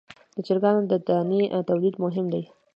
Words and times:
د 0.35 0.37
چرګانو 0.47 0.81
د 0.91 0.93
دانې 1.07 1.41
تولید 1.69 1.95
مهم 2.03 2.25
دی 2.33 2.43